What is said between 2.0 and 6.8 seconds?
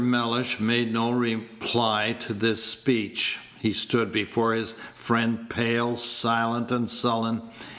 to this speech. He stood before his friend pale, silent,